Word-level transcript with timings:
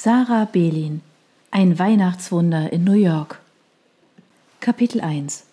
Sarah 0.00 0.44
Belin 0.44 1.00
Ein 1.50 1.76
Weihnachtswunder 1.76 2.72
in 2.72 2.84
New 2.84 2.92
York 2.92 3.40
Kapitel 4.60 5.00
1 5.00 5.44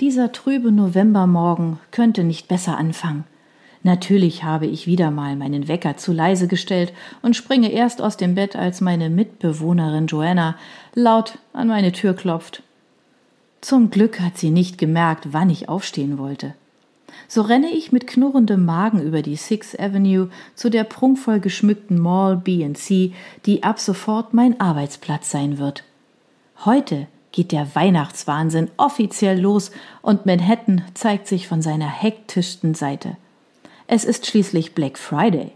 Dieser 0.00 0.32
trübe 0.32 0.72
Novembermorgen 0.72 1.78
könnte 1.92 2.24
nicht 2.24 2.48
besser 2.48 2.76
anfangen. 2.76 3.22
Natürlich 3.84 4.42
habe 4.42 4.66
ich 4.66 4.88
wieder 4.88 5.12
mal 5.12 5.36
meinen 5.36 5.68
Wecker 5.68 5.96
zu 5.96 6.12
leise 6.12 6.48
gestellt 6.48 6.92
und 7.22 7.36
springe 7.36 7.70
erst 7.70 8.02
aus 8.02 8.16
dem 8.16 8.34
Bett, 8.34 8.56
als 8.56 8.80
meine 8.80 9.08
Mitbewohnerin 9.08 10.08
Joanna 10.08 10.56
laut 10.96 11.38
an 11.52 11.68
meine 11.68 11.92
Tür 11.92 12.14
klopft. 12.14 12.64
Zum 13.60 13.90
Glück 13.90 14.18
hat 14.18 14.36
sie 14.36 14.50
nicht 14.50 14.78
gemerkt, 14.78 15.28
wann 15.30 15.48
ich 15.48 15.68
aufstehen 15.68 16.18
wollte. 16.18 16.54
So 17.28 17.42
renne 17.42 17.70
ich 17.70 17.92
mit 17.92 18.06
knurrendem 18.06 18.64
Magen 18.64 19.02
über 19.02 19.22
die 19.22 19.36
Sixth 19.36 19.78
Avenue 19.78 20.28
zu 20.54 20.70
der 20.70 20.84
prunkvoll 20.84 21.40
geschmückten 21.40 22.00
Mall 22.00 22.36
B&C, 22.36 23.12
die 23.46 23.62
ab 23.62 23.78
sofort 23.78 24.34
mein 24.34 24.60
Arbeitsplatz 24.60 25.30
sein 25.30 25.58
wird. 25.58 25.84
Heute 26.64 27.06
geht 27.32 27.50
der 27.50 27.74
Weihnachtswahnsinn 27.74 28.70
offiziell 28.76 29.40
los 29.40 29.72
und 30.02 30.24
Manhattan 30.26 30.82
zeigt 30.94 31.26
sich 31.26 31.48
von 31.48 31.62
seiner 31.62 31.88
hektischsten 31.88 32.74
Seite. 32.74 33.16
Es 33.86 34.04
ist 34.04 34.26
schließlich 34.26 34.74
Black 34.74 34.98
Friday. 34.98 35.52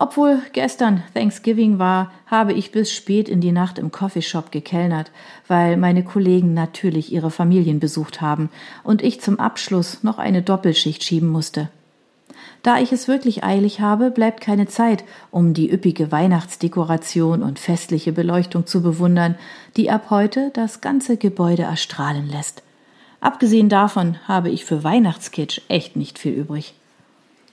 Obwohl 0.00 0.40
gestern 0.52 1.02
Thanksgiving 1.12 1.80
war, 1.80 2.12
habe 2.28 2.52
ich 2.52 2.70
bis 2.70 2.92
spät 2.92 3.28
in 3.28 3.40
die 3.40 3.50
Nacht 3.50 3.80
im 3.80 3.90
Coffeeshop 3.90 4.52
gekellnert, 4.52 5.10
weil 5.48 5.76
meine 5.76 6.04
Kollegen 6.04 6.54
natürlich 6.54 7.12
ihre 7.12 7.32
Familien 7.32 7.80
besucht 7.80 8.20
haben 8.20 8.48
und 8.84 9.02
ich 9.02 9.20
zum 9.20 9.40
Abschluss 9.40 10.04
noch 10.04 10.18
eine 10.18 10.40
Doppelschicht 10.40 11.02
schieben 11.02 11.28
musste. 11.28 11.68
Da 12.62 12.78
ich 12.78 12.92
es 12.92 13.08
wirklich 13.08 13.42
eilig 13.42 13.80
habe, 13.80 14.12
bleibt 14.12 14.40
keine 14.40 14.68
Zeit, 14.68 15.02
um 15.32 15.52
die 15.52 15.68
üppige 15.68 16.12
Weihnachtsdekoration 16.12 17.42
und 17.42 17.58
festliche 17.58 18.12
Beleuchtung 18.12 18.66
zu 18.66 18.82
bewundern, 18.82 19.34
die 19.76 19.90
ab 19.90 20.10
heute 20.10 20.52
das 20.54 20.80
ganze 20.80 21.16
Gebäude 21.16 21.62
erstrahlen 21.62 22.28
lässt. 22.28 22.62
Abgesehen 23.20 23.68
davon 23.68 24.16
habe 24.28 24.48
ich 24.48 24.64
für 24.64 24.84
Weihnachtskitsch 24.84 25.60
echt 25.66 25.96
nicht 25.96 26.20
viel 26.20 26.34
übrig. 26.34 26.76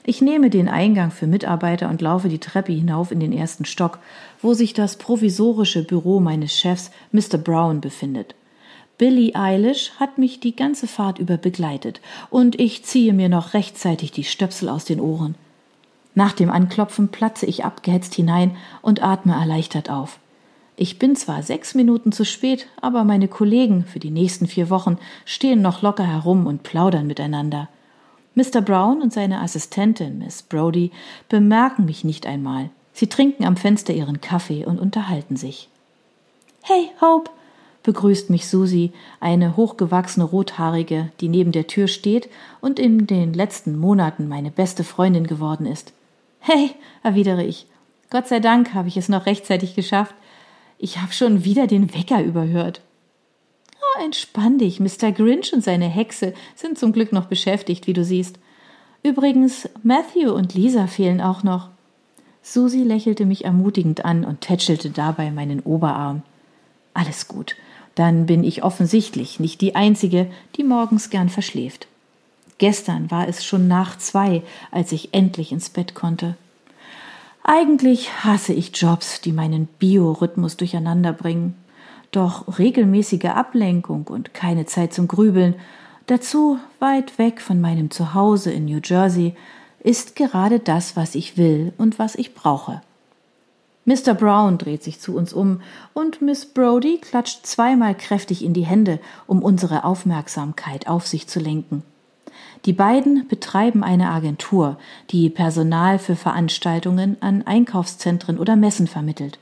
Ich 0.08 0.22
nehme 0.22 0.50
den 0.50 0.68
Eingang 0.68 1.10
für 1.10 1.26
Mitarbeiter 1.26 1.88
und 1.88 2.00
laufe 2.00 2.28
die 2.28 2.38
Treppe 2.38 2.70
hinauf 2.70 3.10
in 3.10 3.18
den 3.18 3.32
ersten 3.32 3.64
Stock, 3.64 3.98
wo 4.40 4.54
sich 4.54 4.72
das 4.72 4.98
provisorische 4.98 5.82
Büro 5.82 6.20
meines 6.20 6.56
Chefs 6.56 6.92
Mr. 7.10 7.38
Brown 7.38 7.80
befindet. 7.80 8.36
Billie 8.98 9.34
Eilish 9.34 9.90
hat 9.98 10.16
mich 10.16 10.38
die 10.38 10.54
ganze 10.54 10.86
Fahrt 10.86 11.18
über 11.18 11.36
begleitet 11.38 12.00
und 12.30 12.60
ich 12.60 12.84
ziehe 12.84 13.12
mir 13.12 13.28
noch 13.28 13.52
rechtzeitig 13.52 14.12
die 14.12 14.22
Stöpsel 14.22 14.68
aus 14.68 14.84
den 14.84 15.00
Ohren. 15.00 15.34
Nach 16.14 16.32
dem 16.32 16.50
Anklopfen 16.50 17.08
platze 17.08 17.46
ich 17.46 17.64
abgehetzt 17.64 18.14
hinein 18.14 18.56
und 18.82 19.02
atme 19.02 19.34
erleichtert 19.34 19.90
auf. 19.90 20.20
Ich 20.76 21.00
bin 21.00 21.16
zwar 21.16 21.42
sechs 21.42 21.74
Minuten 21.74 22.12
zu 22.12 22.24
spät, 22.24 22.68
aber 22.80 23.02
meine 23.02 23.26
Kollegen 23.26 23.84
für 23.84 23.98
die 23.98 24.12
nächsten 24.12 24.46
vier 24.46 24.70
Wochen 24.70 24.98
stehen 25.24 25.62
noch 25.62 25.82
locker 25.82 26.06
herum 26.06 26.46
und 26.46 26.62
plaudern 26.62 27.08
miteinander. 27.08 27.68
Mr. 28.36 28.60
Brown 28.60 29.00
und 29.00 29.14
seine 29.14 29.40
Assistentin, 29.40 30.18
Miss 30.18 30.42
Brody, 30.42 30.92
bemerken 31.30 31.86
mich 31.86 32.04
nicht 32.04 32.26
einmal. 32.26 32.68
Sie 32.92 33.06
trinken 33.06 33.46
am 33.46 33.56
Fenster 33.56 33.94
ihren 33.94 34.20
Kaffee 34.20 34.66
und 34.66 34.78
unterhalten 34.78 35.36
sich. 35.36 35.70
Hey, 36.62 36.90
Hope, 37.00 37.30
begrüßt 37.82 38.28
mich 38.28 38.46
Susie, 38.46 38.92
eine 39.20 39.56
hochgewachsene 39.56 40.24
Rothaarige, 40.24 41.10
die 41.20 41.28
neben 41.28 41.50
der 41.50 41.66
Tür 41.66 41.88
steht 41.88 42.28
und 42.60 42.78
in 42.78 43.06
den 43.06 43.32
letzten 43.32 43.78
Monaten 43.78 44.28
meine 44.28 44.50
beste 44.50 44.84
Freundin 44.84 45.26
geworden 45.26 45.64
ist. 45.64 45.94
Hey, 46.40 46.72
erwidere 47.02 47.42
ich. 47.42 47.66
Gott 48.10 48.28
sei 48.28 48.40
Dank 48.40 48.74
habe 48.74 48.88
ich 48.88 48.98
es 48.98 49.08
noch 49.08 49.24
rechtzeitig 49.24 49.74
geschafft. 49.74 50.14
Ich 50.78 50.98
habe 50.98 51.14
schon 51.14 51.44
wieder 51.44 51.66
den 51.66 51.94
Wecker 51.94 52.22
überhört 52.22 52.82
entspann 54.04 54.58
dich. 54.58 54.80
Mr. 54.80 55.12
Grinch 55.12 55.52
und 55.52 55.62
seine 55.62 55.88
Hexe 55.88 56.34
sind 56.54 56.78
zum 56.78 56.92
Glück 56.92 57.12
noch 57.12 57.26
beschäftigt, 57.26 57.86
wie 57.86 57.92
du 57.92 58.04
siehst. 58.04 58.38
Übrigens, 59.02 59.68
Matthew 59.82 60.32
und 60.32 60.54
Lisa 60.54 60.86
fehlen 60.86 61.20
auch 61.20 61.42
noch. 61.42 61.68
Susi 62.42 62.82
lächelte 62.82 63.26
mich 63.26 63.44
ermutigend 63.44 64.04
an 64.04 64.24
und 64.24 64.40
tätschelte 64.40 64.90
dabei 64.90 65.30
meinen 65.30 65.60
Oberarm. 65.60 66.22
Alles 66.94 67.28
gut. 67.28 67.56
Dann 67.94 68.26
bin 68.26 68.44
ich 68.44 68.62
offensichtlich 68.62 69.40
nicht 69.40 69.60
die 69.60 69.74
Einzige, 69.74 70.30
die 70.56 70.64
morgens 70.64 71.10
gern 71.10 71.28
verschläft. 71.28 71.88
Gestern 72.58 73.10
war 73.10 73.28
es 73.28 73.44
schon 73.44 73.68
nach 73.68 73.98
zwei, 73.98 74.42
als 74.70 74.92
ich 74.92 75.12
endlich 75.12 75.52
ins 75.52 75.70
Bett 75.70 75.94
konnte. 75.94 76.36
Eigentlich 77.42 78.24
hasse 78.24 78.52
ich 78.52 78.76
Jobs, 78.76 79.20
die 79.20 79.32
meinen 79.32 79.66
Biorhythmus 79.66 80.56
durcheinander 80.56 81.12
bringen. 81.12 81.54
Doch 82.12 82.58
regelmäßige 82.58 83.26
Ablenkung 83.26 84.06
und 84.08 84.34
keine 84.34 84.66
Zeit 84.66 84.92
zum 84.92 85.08
Grübeln, 85.08 85.54
dazu 86.06 86.58
weit 86.78 87.18
weg 87.18 87.40
von 87.40 87.60
meinem 87.60 87.90
Zuhause 87.90 88.52
in 88.52 88.66
New 88.66 88.80
Jersey, 88.82 89.34
ist 89.80 90.16
gerade 90.16 90.58
das, 90.58 90.96
was 90.96 91.14
ich 91.14 91.36
will 91.36 91.72
und 91.78 91.98
was 91.98 92.14
ich 92.14 92.34
brauche. 92.34 92.80
Mr. 93.84 94.14
Brown 94.14 94.58
dreht 94.58 94.82
sich 94.82 95.00
zu 95.00 95.16
uns 95.16 95.32
um 95.32 95.60
und 95.94 96.20
Miss 96.20 96.44
Brody 96.44 96.98
klatscht 96.98 97.46
zweimal 97.46 97.94
kräftig 97.94 98.44
in 98.44 98.52
die 98.52 98.66
Hände, 98.66 98.98
um 99.28 99.42
unsere 99.42 99.84
Aufmerksamkeit 99.84 100.88
auf 100.88 101.06
sich 101.06 101.28
zu 101.28 101.38
lenken. 101.38 101.84
Die 102.64 102.72
beiden 102.72 103.28
betreiben 103.28 103.84
eine 103.84 104.10
Agentur, 104.10 104.76
die 105.10 105.30
Personal 105.30 106.00
für 106.00 106.16
Veranstaltungen 106.16 107.16
an 107.20 107.46
Einkaufszentren 107.46 108.38
oder 108.38 108.56
Messen 108.56 108.88
vermittelt. 108.88 109.38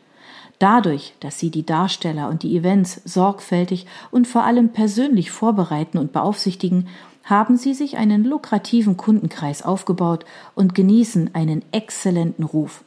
Dadurch, 0.59 1.15
dass 1.21 1.39
sie 1.39 1.51
die 1.51 1.67
Darsteller 1.67 2.29
und 2.29 2.43
die 2.43 2.57
Events 2.57 3.01
sorgfältig 3.05 3.87
und 4.11 4.27
vor 4.27 4.45
allem 4.45 4.71
persönlich 4.71 5.31
vorbereiten 5.31 5.99
und 5.99 6.13
beaufsichtigen, 6.13 6.89
haben 7.25 7.57
sie 7.57 7.75
sich 7.75 7.97
einen 7.97 8.25
lukrativen 8.25 8.97
Kundenkreis 8.97 9.63
aufgebaut 9.63 10.25
und 10.55 10.75
genießen 10.75 11.35
einen 11.35 11.65
exzellenten 11.73 12.45
Ruf. 12.45 12.85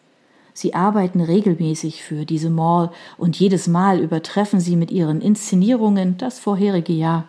Sie 0.53 0.73
arbeiten 0.73 1.21
regelmäßig 1.21 2.03
für 2.03 2.25
diese 2.25 2.49
Mall 2.49 2.91
und 3.17 3.39
jedes 3.39 3.67
Mal 3.67 3.99
übertreffen 3.99 4.59
sie 4.59 4.75
mit 4.75 4.91
ihren 4.91 5.21
Inszenierungen 5.21 6.17
das 6.17 6.39
vorherige 6.39 6.93
Jahr. 6.93 7.25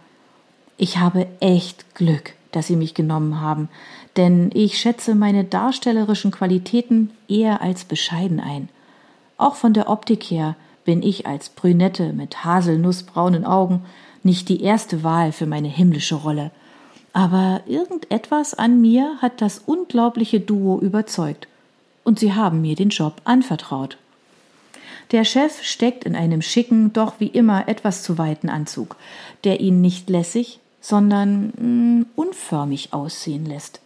Ich 0.77 0.99
habe 0.99 1.27
echt 1.41 1.95
Glück, 1.95 2.35
dass 2.53 2.69
sie 2.69 2.77
mich 2.77 2.95
genommen 2.95 3.41
haben, 3.41 3.69
denn 4.17 4.51
ich 4.55 4.79
schätze 4.79 5.15
meine 5.15 5.45
darstellerischen 5.45 6.31
Qualitäten 6.31 7.11
eher 7.29 7.61
als 7.61 7.85
bescheiden 7.85 8.41
ein. 8.41 8.69
Auch 9.39 9.55
von 9.55 9.73
der 9.73 9.89
Optik 9.89 10.25
her 10.25 10.57
bin 10.85 11.03
ich 11.03 11.27
als 11.27 11.49
Brünette 11.49 12.13
mit 12.13 12.45
haselnussbraunen 12.45 13.45
Augen 13.45 13.85
nicht 14.23 14.49
die 14.49 14.63
erste 14.63 15.05
Wahl 15.05 15.33
für 15.33 15.47
meine 15.47 15.69
himmlische 15.69 16.17
Rolle. 16.17 16.51
Aber 17.13 17.63
irgendetwas 17.67 18.55
an 18.55 18.81
mir 18.81 19.17
hat 19.23 19.41
das 19.41 19.63
unglaubliche 19.65 20.41
Duo 20.41 20.81
überzeugt. 20.81 21.49
Und 22.05 22.19
sie 22.19 22.35
haben 22.35 22.61
mir 22.61 22.75
den 22.75 22.91
Job 22.91 23.21
anvertraut. 23.25 23.97
Der 25.13 25.25
Chef 25.25 25.63
steckt 25.63 26.05
in 26.05 26.17
einem 26.17 26.43
schicken, 26.43 26.93
doch 26.93 27.15
wie 27.19 27.29
immer 27.29 27.69
etwas 27.69 28.03
zu 28.03 28.19
weiten 28.19 28.49
Anzug, 28.49 28.97
der 29.45 29.61
ihn 29.61 29.81
nicht 29.81 30.11
lässig, 30.11 30.61
sondern 30.81 31.53
mh, 31.57 31.63
mm, 31.63 32.07
unförmig 32.15 32.93
aussehen 32.93 33.47
lässt. 33.47 33.81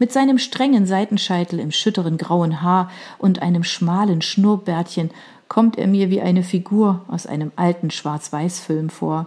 Mit 0.00 0.12
seinem 0.12 0.38
strengen 0.38 0.86
Seitenscheitel 0.86 1.60
im 1.60 1.70
schütteren 1.70 2.16
grauen 2.16 2.62
Haar 2.62 2.90
und 3.18 3.42
einem 3.42 3.62
schmalen 3.62 4.22
Schnurrbärtchen 4.22 5.10
kommt 5.46 5.76
er 5.76 5.86
mir 5.86 6.08
wie 6.08 6.22
eine 6.22 6.42
Figur 6.42 7.04
aus 7.06 7.26
einem 7.26 7.52
alten 7.54 7.90
Schwarz-Weiß-Film 7.90 8.88
vor. 8.88 9.26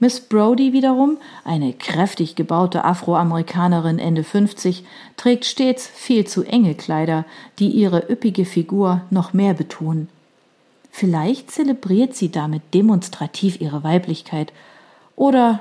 Miss 0.00 0.18
Brody 0.18 0.72
wiederum, 0.72 1.18
eine 1.44 1.72
kräftig 1.72 2.34
gebaute 2.34 2.84
Afroamerikanerin 2.84 4.00
Ende 4.00 4.24
50, 4.24 4.84
trägt 5.16 5.44
stets 5.44 5.86
viel 5.86 6.26
zu 6.26 6.42
enge 6.42 6.74
Kleider, 6.74 7.24
die 7.60 7.68
ihre 7.68 8.10
üppige 8.10 8.46
Figur 8.46 9.02
noch 9.10 9.32
mehr 9.32 9.54
betonen. 9.54 10.08
Vielleicht 10.90 11.52
zelebriert 11.52 12.16
sie 12.16 12.32
damit 12.32 12.62
demonstrativ 12.74 13.60
ihre 13.60 13.84
Weiblichkeit, 13.84 14.52
oder 15.14 15.60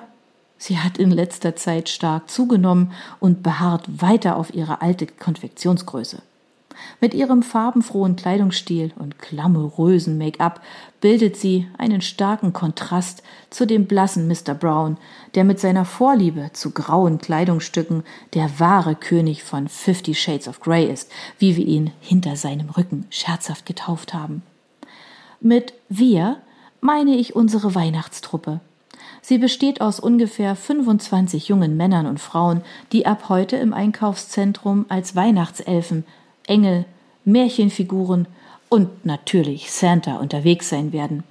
Sie 0.65 0.80
hat 0.80 0.98
in 0.98 1.12
letzter 1.12 1.57
Zeit 1.57 1.89
stark 1.89 2.30
zugenommen 2.30 2.94
und 3.19 3.44
beharrt 3.44 3.83
weiter 4.01 4.38
auf 4.38 4.54
ihre 4.54 4.81
alte 4.81 5.06
Konfektionsgröße. 5.07 6.21
Mit 7.01 7.13
ihrem 7.13 7.44
farbenfrohen 7.44 8.15
Kleidungsstil 8.15 8.94
und 8.98 9.19
glamourösen 9.19 10.18
Make-up 10.18 10.62
bildet 11.01 11.36
sie 11.36 11.68
einen 11.77 12.00
starken 12.00 12.54
Kontrast 12.54 13.24
zu 13.50 13.68
dem 13.68 13.88
blassen 13.88 14.30
Mr. 14.30 14.54
Brown, 14.54 14.95
der 15.36 15.44
mit 15.44 15.60
seiner 15.60 15.83
Vorliebe 15.83 16.51
zu 16.54 16.71
grauen 16.71 17.18
Kleidungsstücken 17.18 18.04
der 18.33 18.57
wahre 18.57 18.95
König 18.95 19.44
von 19.44 19.68
Fifty 19.68 20.15
Shades 20.15 20.48
of 20.48 20.62
Grey 20.62 20.89
ist, 20.89 21.12
wie 21.39 21.57
wir 21.57 21.65
ihn 21.65 21.92
hinter 22.00 22.38
seinem 22.38 22.69
Rücken 22.69 23.06
scherzhaft 23.10 23.65
getauft 23.65 24.13
haben. 24.13 24.44
Mit 25.42 25.74
wir 25.89 26.38
meine 26.80 27.18
ich 27.18 27.36
unsere 27.36 27.75
Weihnachtstruppe, 27.75 28.62
Sie 29.25 29.38
besteht 29.38 29.80
aus 29.80 30.02
ungefähr 30.02 30.54
25 30.54 31.48
jungen 31.48 31.78
Männern 31.78 32.08
und 32.08 32.20
Frauen, 32.20 32.62
die 32.92 33.06
ab 33.06 33.30
heute 33.30 33.56
im 33.56 33.74
Einkaufszentrum 33.74 34.86
als 34.90 35.16
Weihnachtselfen, 35.16 36.04
Engel, 36.46 36.84
Märchenfiguren 37.24 38.28
und 38.68 39.06
natürlich 39.06 39.72
Santa 39.72 40.18
unterwegs 40.18 40.68
sein 40.68 40.92
werden. 40.92 41.24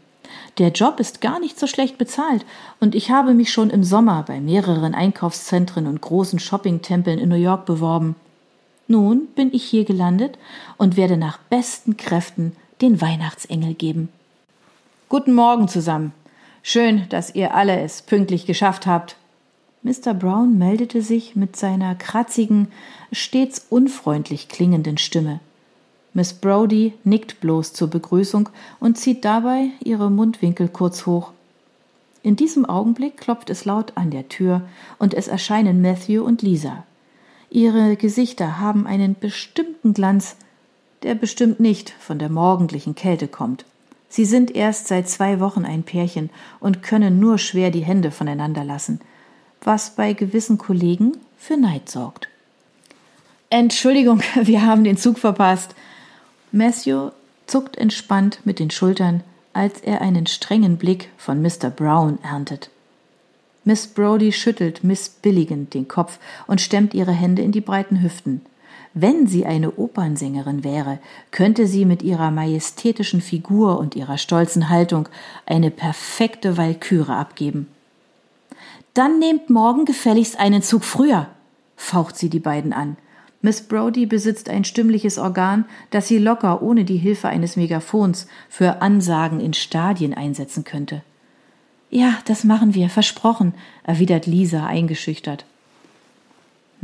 Der 0.57 0.71
Job 0.71 1.01
ist 1.01 1.21
gar 1.21 1.39
nicht 1.39 1.61
so 1.61 1.67
schlecht 1.67 1.99
bezahlt 1.99 2.47
und 2.81 2.95
ich 2.95 3.11
habe 3.11 3.35
mich 3.35 3.53
schon 3.53 3.69
im 3.69 3.85
Sommer 3.85 4.25
bei 4.27 4.41
mehreren 4.41 4.95
Einkaufszentren 4.95 5.87
und 5.87 6.01
großen 6.01 6.39
Shoppingtempeln 6.39 7.19
in 7.19 7.29
New 7.29 7.37
York 7.37 7.67
beworben. 7.67 8.17
Nun 8.89 9.27
bin 9.35 9.53
ich 9.53 9.65
hier 9.65 9.85
gelandet 9.85 10.39
und 10.79 10.97
werde 10.97 11.19
nach 11.19 11.37
besten 11.51 11.99
Kräften 11.99 12.57
den 12.81 13.03
Weihnachtsengel 13.03 13.75
geben. 13.75 14.09
Guten 15.11 15.35
Morgen 15.35 15.69
zusammen. 15.69 16.15
Schön, 16.63 17.07
dass 17.09 17.35
ihr 17.35 17.55
alle 17.55 17.81
es 17.81 18.03
pünktlich 18.03 18.47
geschafft 18.47 18.87
habt. 18.87 19.17
Mr. 19.83 20.15
Brown 20.15 20.59
meldete 20.59 21.03
sich 21.03 21.35
mit 21.35 21.57
seiner 21.57 21.97
kratzigen, 21.97 22.69
stets 23.11 23.67
unfreundlich 23.69 24.49
klingenden 24.49 24.97
Stimme. 24.97 25.41
Miss 26.15 26.35
Brodie 26.35 26.93
nickt 27.03 27.41
bloß 27.41 27.73
zur 27.73 27.89
Begrüßung 27.89 28.49
und 28.79 28.97
zieht 28.97 29.25
dabei 29.25 29.71
ihre 29.83 30.11
Mundwinkel 30.11 30.69
kurz 30.69 31.05
hoch. 31.07 31.33
In 32.23 32.37
diesem 32.37 32.65
Augenblick 32.65 33.17
klopft 33.17 33.51
es 33.51 33.65
laut 33.65 33.93
an 33.97 34.11
der 34.11 34.29
Tür 34.29 34.63
und 35.01 35.15
es 35.15 35.27
erscheinen 35.27 35.83
Matthew 35.83 36.23
und 36.23 36.43
Lisa. 36.43 36.85
Ihre 37.51 37.97
Gesichter 37.97 38.61
haben 38.61 38.87
einen 38.87 39.17
bestimmten 39.19 39.95
Glanz, 39.95 40.37
der 41.03 41.17
bestimmt 41.17 41.59
nicht 41.59 41.91
von 41.91 42.21
der 42.21 42.29
morgendlichen 42.29 42.95
Kälte 42.95 43.27
kommt. 43.27 43.65
Sie 44.13 44.27
sind 44.27 44.55
erst 44.55 44.89
seit 44.89 45.09
zwei 45.09 45.41
Wochen 45.41 45.65
ein 45.65 45.85
Pärchen 45.85 46.29
und 46.61 46.83
können 46.83 47.19
nur 47.19 47.39
schwer 47.39 47.71
die 47.71 47.83
Hände 47.83 48.11
voneinander 48.11 48.63
lassen, 48.63 49.01
was 49.63 49.95
bei 49.95 50.13
gewissen 50.13 50.59
Kollegen 50.59 51.13
für 51.39 51.57
Neid 51.57 51.89
sorgt. 51.89 52.29
Entschuldigung, 53.49 54.21
wir 54.43 54.67
haben 54.67 54.85
den 54.85 54.99
Zug 54.99 55.19
verpasst, 55.19 55.75
Matthew 56.51 57.13
zuckt 57.47 57.79
entspannt 57.79 58.41
mit 58.45 58.59
den 58.59 58.71
Schultern, 58.71 59.25
als 59.55 59.81
er 59.81 60.03
einen 60.03 60.27
strengen 60.27 60.77
Blick 60.77 61.09
von 61.17 61.41
Mr. 61.41 61.71
Brown 61.75 62.19
erntet. 62.23 62.69
Miss 63.65 63.87
Brodie 63.87 64.33
schüttelt 64.33 64.85
missbilligend 64.85 65.73
den 65.73 65.89
Kopf 65.89 66.19
und 66.47 66.61
stemmt 66.61 66.93
ihre 66.93 67.13
Hände 67.13 67.41
in 67.41 67.53
die 67.53 67.63
breiten 67.63 68.03
Hüften. 68.03 68.43
Wenn 68.95 69.27
sie 69.27 69.47
eine 69.47 69.73
Opernsängerin 69.73 70.65
wäre, 70.65 70.99
könnte 71.31 71.67
sie 71.67 71.85
mit 71.87 72.03
ihrer 72.03 72.31
majestätischen 72.31 73.23
Figur 73.23 73.79
und 73.79 73.97
ihrer 73.97 74.19
stolzen 74.19 74.69
Haltung 74.69 75.09
eine 75.47 75.71
perfekte 75.71 76.59
Walküre 76.59 77.15
abgeben. 77.15 77.69
Dann 78.93 79.19
nehmt 79.19 79.49
morgen 79.49 79.87
gefälligst 79.87 80.39
einen 80.39 80.63
Zug 80.63 80.85
früher, 80.85 81.29
faucht 81.77 82.19
sie 82.19 82.29
die 82.29 82.41
beiden 82.41 82.75
an. 82.75 82.99
Miss 83.41 83.63
Brodie 83.63 84.07
besitzt 84.07 84.49
ein 84.51 84.65
stimmliches 84.65 85.19
Organ, 85.19 85.65
das 85.91 86.07
sie 86.07 86.19
locker 86.19 86.63
ohne 86.63 86.85
die 86.85 86.99
Hilfe 86.99 87.29
eines 87.29 87.57
Megafons 87.57 88.29
für 88.49 88.83
Ansagen 88.83 89.41
in 89.41 89.55
Stadien 89.55 90.15
einsetzen 90.15 90.65
könnte. 90.65 91.03
Ja, 91.91 92.19
das 92.27 92.45
machen 92.45 92.75
wir, 92.75 92.89
versprochen, 92.89 93.55
erwidert 93.85 94.27
Lisa 94.27 94.67
eingeschüchtert. 94.67 95.45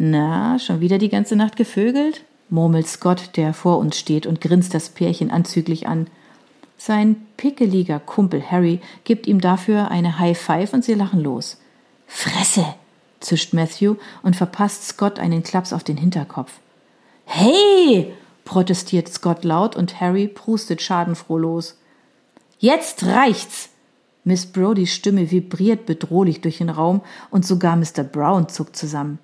Na, 0.01 0.61
schon 0.61 0.81
wieder 0.81 0.99
die 0.99 1.09
ganze 1.09 1.35
Nacht 1.35 1.57
gevögelt? 1.57 2.23
murmelt 2.51 2.87
Scott, 2.87 3.37
der 3.37 3.53
vor 3.53 3.79
uns 3.79 3.99
steht 3.99 4.27
und 4.27 4.41
grinst 4.41 4.73
das 4.73 4.91
Pärchen 4.91 5.33
anzüglich 5.33 5.89
an. 5.89 6.07
Sein 6.77 7.17
pickeliger 7.37 7.99
Kumpel 7.99 8.41
Harry 8.41 8.81
gibt 9.03 9.27
ihm 9.27 9.41
dafür 9.41 9.91
eine 9.91 10.21
High 10.21 10.39
Five 10.39 10.73
und 10.73 10.85
sie 10.85 10.95
lachen 10.95 11.21
los. 11.21 11.61
Fresse! 12.07 12.65
zischt 13.19 13.53
Matthew 13.53 13.97
und 14.23 14.37
verpasst 14.37 14.87
Scott 14.87 15.19
einen 15.19 15.43
Klaps 15.43 15.73
auf 15.73 15.83
den 15.83 15.97
Hinterkopf. 15.97 16.53
Hey! 17.25 18.13
protestiert 18.45 19.09
Scott 19.09 19.43
laut 19.43 19.75
und 19.75 20.01
Harry 20.01 20.29
prustet 20.29 20.81
schadenfroh 20.81 21.39
los. 21.39 21.77
Jetzt 22.61 23.05
reicht's! 23.05 23.71
Miss 24.23 24.47
Brodys 24.47 24.95
Stimme 24.95 25.33
vibriert 25.33 25.87
bedrohlich 25.87 26.41
durch 26.41 26.59
den 26.59 26.71
Raum 26.71 27.01
und 27.33 27.45
sogar 27.45 27.75
Mr. 27.75 28.05
Brown 28.05 28.49
zuckt 28.49 28.77
zusammen. 28.77 29.19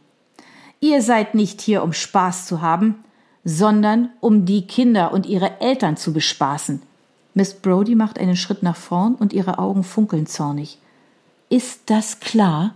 Ihr 0.81 1.03
seid 1.03 1.35
nicht 1.35 1.61
hier, 1.61 1.82
um 1.82 1.93
Spaß 1.93 2.47
zu 2.47 2.61
haben, 2.61 3.05
sondern 3.44 4.11
um 4.21 4.47
die 4.47 4.67
Kinder 4.67 5.12
und 5.12 5.26
ihre 5.26 5.61
Eltern 5.61 5.97
zu 5.97 6.12
bespaßen. 6.12 6.82
Miss 7.35 7.55
Brody 7.55 7.94
macht 7.94 8.19
einen 8.19 8.37
Schritt 8.37 8.62
nach 8.62 8.76
vorn 8.76 9.17
und 9.17 9.32
ihre 9.32 9.59
Augen 9.59 9.82
funkeln 9.82 10.26
zornig. 10.26 10.79
Ist 11.50 11.82
das 11.87 12.21
klar? 12.21 12.75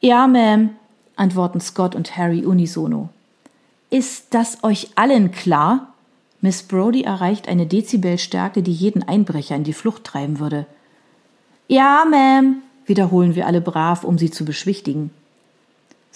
Ja, 0.00 0.26
Ma'am, 0.26 0.70
antworten 1.16 1.60
Scott 1.60 1.94
und 1.94 2.16
Harry 2.16 2.46
unisono. 2.46 3.08
Ist 3.90 4.26
das 4.30 4.62
euch 4.62 4.90
allen 4.94 5.32
klar? 5.32 5.92
Miss 6.40 6.62
Brody 6.62 7.02
erreicht 7.02 7.48
eine 7.48 7.66
Dezibelstärke, 7.66 8.62
die 8.62 8.72
jeden 8.72 9.02
Einbrecher 9.02 9.56
in 9.56 9.64
die 9.64 9.72
Flucht 9.72 10.04
treiben 10.04 10.38
würde. 10.38 10.66
Ja, 11.66 12.04
Ma'am, 12.08 12.56
wiederholen 12.86 13.34
wir 13.34 13.46
alle 13.46 13.60
brav, 13.60 14.04
um 14.04 14.16
sie 14.16 14.30
zu 14.30 14.44
beschwichtigen. 14.44 15.10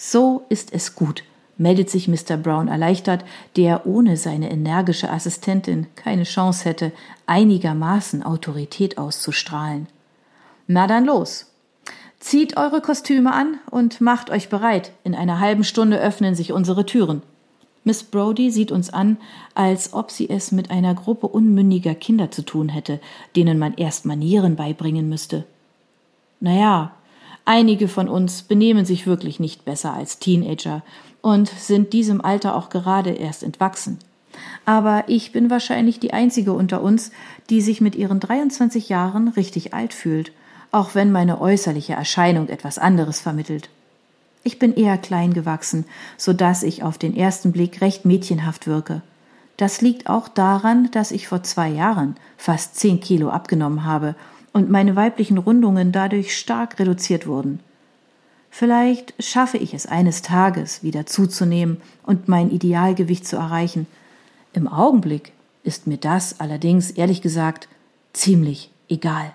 So 0.05 0.43
ist 0.49 0.73
es 0.73 0.95
gut, 0.95 1.23
meldet 1.57 1.89
sich 1.89 2.09
Mr. 2.09 2.35
Brown 2.35 2.67
erleichtert, 2.67 3.23
der 3.55 3.87
ohne 3.87 4.17
seine 4.17 4.51
energische 4.51 5.09
Assistentin 5.09 5.87
keine 5.95 6.23
Chance 6.23 6.65
hätte, 6.65 6.91
einigermaßen 7.25 8.21
Autorität 8.21 8.97
auszustrahlen. 8.97 9.87
Na 10.67 10.87
dann 10.87 11.05
los. 11.05 11.53
Zieht 12.19 12.57
eure 12.57 12.81
Kostüme 12.81 13.33
an 13.33 13.59
und 13.71 14.01
macht 14.01 14.29
euch 14.29 14.49
bereit. 14.49 14.91
In 15.05 15.15
einer 15.15 15.39
halben 15.39 15.63
Stunde 15.63 16.01
öffnen 16.01 16.35
sich 16.35 16.51
unsere 16.51 16.85
Türen. 16.85 17.21
Miss 17.85 18.03
Brodie 18.03 18.51
sieht 18.51 18.73
uns 18.73 18.89
an, 18.89 19.15
als 19.55 19.93
ob 19.93 20.11
sie 20.11 20.29
es 20.29 20.51
mit 20.51 20.69
einer 20.69 20.95
Gruppe 20.95 21.27
unmündiger 21.27 21.95
Kinder 21.95 22.29
zu 22.29 22.41
tun 22.41 22.67
hätte, 22.67 22.99
denen 23.37 23.57
man 23.57 23.73
erst 23.75 24.05
Manieren 24.05 24.57
beibringen 24.57 25.07
müsste. 25.07 25.45
Naja, 26.41 26.91
einige 27.45 27.87
von 27.87 28.07
uns 28.07 28.43
benehmen 28.43 28.85
sich 28.85 29.07
wirklich 29.07 29.39
nicht 29.39 29.65
besser 29.65 29.93
als 29.93 30.19
Teenager 30.19 30.83
und 31.21 31.49
sind 31.49 31.93
diesem 31.93 32.21
Alter 32.21 32.55
auch 32.55 32.69
gerade 32.69 33.11
erst 33.11 33.43
entwachsen. 33.43 33.99
Aber 34.65 35.03
ich 35.07 35.31
bin 35.31 35.49
wahrscheinlich 35.49 35.99
die 35.99 36.13
einzige 36.13 36.53
unter 36.53 36.81
uns, 36.81 37.11
die 37.49 37.61
sich 37.61 37.81
mit 37.81 37.95
ihren 37.95 38.19
23 38.19 38.89
Jahren 38.89 39.27
richtig 39.29 39.73
alt 39.73 39.93
fühlt, 39.93 40.31
auch 40.71 40.95
wenn 40.95 41.11
meine 41.11 41.39
äußerliche 41.39 41.93
Erscheinung 41.93 42.49
etwas 42.49 42.77
anderes 42.77 43.19
vermittelt. 43.19 43.69
Ich 44.43 44.59
bin 44.59 44.73
eher 44.73 44.97
klein 44.97 45.33
gewachsen, 45.33 45.85
so 46.17 46.33
dass 46.33 46.63
ich 46.63 46.83
auf 46.83 46.97
den 46.97 47.15
ersten 47.15 47.51
Blick 47.51 47.79
recht 47.79 48.05
mädchenhaft 48.05 48.67
wirke. 48.67 49.01
Das 49.57 49.81
liegt 49.81 50.09
auch 50.09 50.27
daran, 50.27 50.89
dass 50.91 51.11
ich 51.11 51.27
vor 51.27 51.43
zwei 51.43 51.69
Jahren 51.69 52.15
fast 52.37 52.75
zehn 52.75 52.99
Kilo 52.99 53.29
abgenommen 53.29 53.85
habe 53.85 54.15
und 54.53 54.69
meine 54.69 54.95
weiblichen 54.95 55.37
Rundungen 55.37 55.91
dadurch 55.91 56.37
stark 56.37 56.79
reduziert 56.79 57.27
wurden. 57.27 57.59
Vielleicht 58.49 59.15
schaffe 59.21 59.57
ich 59.57 59.73
es 59.73 59.87
eines 59.87 60.21
Tages 60.21 60.83
wieder 60.83 61.07
zuzunehmen 61.07 61.81
und 62.03 62.27
mein 62.27 62.51
Idealgewicht 62.51 63.27
zu 63.27 63.35
erreichen. 63.35 63.87
Im 64.53 64.67
Augenblick 64.67 65.31
ist 65.63 65.87
mir 65.87 65.97
das 65.97 66.39
allerdings 66.39 66.91
ehrlich 66.91 67.23
gesagt 67.23 67.67
ziemlich 68.13 68.69
egal. 68.89 69.33